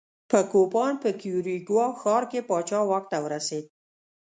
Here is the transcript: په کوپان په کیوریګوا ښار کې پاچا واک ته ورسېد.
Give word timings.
په 0.31 0.39
کوپان 0.51 0.93
په 1.03 1.09
کیوریګوا 1.19 1.85
ښار 1.99 2.23
کې 2.31 2.39
پاچا 2.49 2.79
واک 2.89 3.05
ته 3.11 3.17
ورسېد. 3.23 3.65